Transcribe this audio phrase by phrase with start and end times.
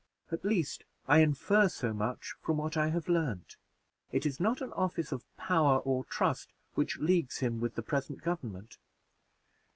[0.31, 3.55] At least I infer so much from what I have learned.
[4.11, 8.23] It is not an office of power or trust which leagues him with the present
[8.23, 8.79] government."